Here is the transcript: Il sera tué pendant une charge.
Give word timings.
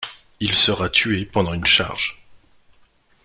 Il 0.39 0.55
sera 0.55 0.89
tué 0.89 1.25
pendant 1.25 1.53
une 1.53 1.67
charge. 1.67 2.17